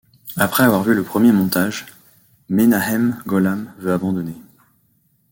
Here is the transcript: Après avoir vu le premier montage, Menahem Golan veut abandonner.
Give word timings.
Après 0.35 0.63
avoir 0.63 0.81
vu 0.81 0.95
le 0.95 1.03
premier 1.03 1.31
montage, 1.31 1.85
Menahem 2.49 3.21
Golan 3.27 3.65
veut 3.77 3.93
abandonner. 3.93 4.33